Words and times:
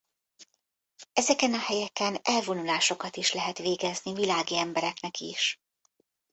Ezeken 1.13 1.53
a 1.53 1.59
helyeken 1.59 2.17
elvonulásokat 2.23 3.15
is 3.15 3.33
lehet 3.33 3.57
végezni 3.57 4.13
világi 4.13 4.57
embereknek 4.57 5.17
is. 5.19 5.61